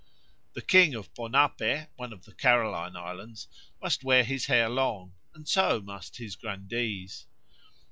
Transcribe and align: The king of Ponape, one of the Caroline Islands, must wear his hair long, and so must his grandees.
The 0.53 0.63
king 0.63 0.95
of 0.95 1.13
Ponape, 1.13 1.89
one 1.95 2.11
of 2.11 2.25
the 2.25 2.33
Caroline 2.33 2.95
Islands, 2.95 3.47
must 3.83 4.03
wear 4.03 4.23
his 4.23 4.47
hair 4.47 4.67
long, 4.67 5.13
and 5.35 5.47
so 5.47 5.79
must 5.79 6.17
his 6.17 6.35
grandees. 6.35 7.27